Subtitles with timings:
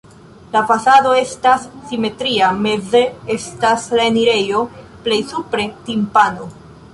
[0.53, 3.01] La fasado estas simetria, meze
[3.37, 4.63] estas la enirejo,
[5.05, 6.51] plej supre timpano.